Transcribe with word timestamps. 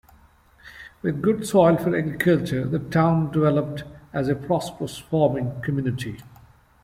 With 1.03 1.21
good 1.21 1.45
soil 1.45 1.77
for 1.77 1.95
agriculture, 1.95 2.65
the 2.65 2.79
town 2.79 3.31
developed 3.31 3.83
as 4.13 4.29
a 4.29 4.35
prosperous 4.35 4.97
farming 4.97 5.61
community. 5.61 6.17